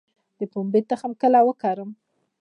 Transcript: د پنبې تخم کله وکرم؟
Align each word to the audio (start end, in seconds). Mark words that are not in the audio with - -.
د 0.39 0.41
پنبې 0.51 0.79
تخم 0.89 1.11
کله 1.21 1.39
وکرم؟ 1.47 1.89